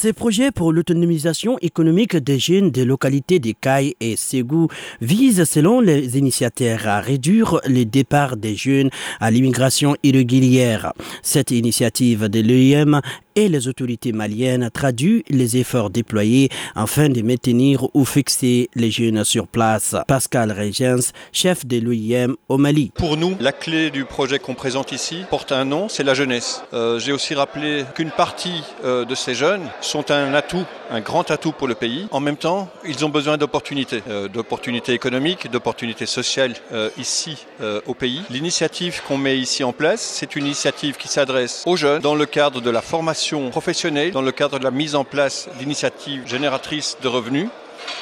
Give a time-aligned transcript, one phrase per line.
[0.00, 4.68] Ces projets pour l'autonomisation économique des jeunes des localités des Cailles et Ségou
[5.00, 10.92] visent, selon les initiateurs, à réduire les départs des jeunes à l'immigration irrégulière.
[11.22, 13.00] Cette initiative de l'EIM
[13.38, 19.22] et les autorités maliennes traduit les efforts déployés afin de maintenir ou fixer les jeunes
[19.22, 19.94] sur place.
[20.08, 22.90] Pascal Regens, chef de l'OIM au Mali.
[22.96, 26.62] Pour nous, la clé du projet qu'on présente ici porte un nom, c'est la jeunesse.
[26.72, 31.30] Euh, J'ai aussi rappelé qu'une partie euh, de ces jeunes sont un atout, un grand
[31.30, 32.08] atout pour le pays.
[32.10, 36.54] En même temps, ils ont besoin d'opportunités, euh, d'opportunités économiques, d'opportunités sociales
[36.98, 37.46] ici
[37.86, 38.22] au pays.
[38.30, 42.26] L'initiative qu'on met ici en place, c'est une initiative qui s'adresse aux jeunes dans le
[42.26, 46.96] cadre de la formation professionnelle, dans le cadre de la mise en place d'initiatives génératrices
[47.02, 47.48] de revenus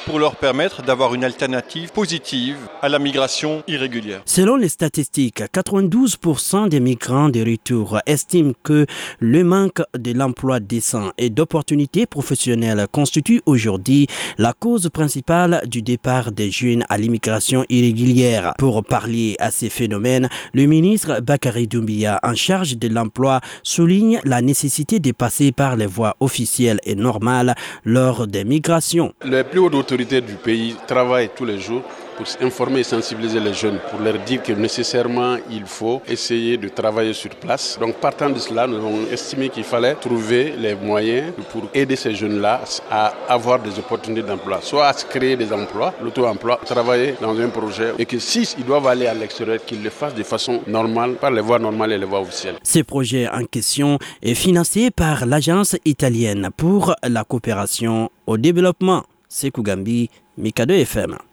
[0.06, 4.23] pour leur permettre d'avoir une alternative positive à la migration irrégulière.
[4.24, 8.87] Selon les statistiques, 92% des migrants de retour estiment que
[9.19, 14.06] le manque de l'emploi décent et d'opportunités professionnelles constitue aujourd'hui
[14.38, 18.54] la cause principale du départ des jeunes à l'immigration irrégulière.
[18.59, 24.41] Pour parler à ces phénomènes, le ministre Bakary Doumbia, en charge de l'emploi, souligne la
[24.41, 29.13] nécessité de passer par les voies officielles et normales lors des migrations.
[29.24, 31.82] Les plus hautes autorités du pays travaillent tous les jours
[32.16, 36.68] pour informer et sensibiliser les jeunes, pour leur dire que nécessairement il faut essayer de
[36.68, 37.78] travailler sur place.
[37.78, 42.14] Donc partant de cela, nous avons estimé qu'il fallait trouver les moyens pour aider ces
[42.14, 47.38] jeunes-là à avoir des opportunités d'emploi, soit à se créer des emplois, l'auto-emploi, travailler dans
[47.38, 50.60] un projet et que s'ils ils doivent aller à l'extérieur, qu'ils le fassent de façon
[50.66, 52.56] normale, par les voies normales et les voies officielles.
[52.62, 59.04] Ce projet en question est financé par l'Agence italienne pour la coopération au développement.
[59.29, 61.27] Sekou Gambi, Mikado FM.